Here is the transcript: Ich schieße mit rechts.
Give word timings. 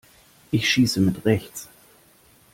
Ich 0.49 0.67
schieße 0.67 0.99
mit 0.99 1.25
rechts. 1.25 1.69